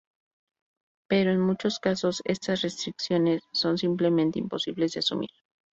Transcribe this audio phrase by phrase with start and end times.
[1.07, 5.29] Pero en muchos casos, estas restricciones son simplemente imposibles de asumir.